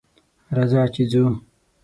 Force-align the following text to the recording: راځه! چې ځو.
راځه! 0.55 0.83
چې 0.93 1.03
ځو. 1.11 1.23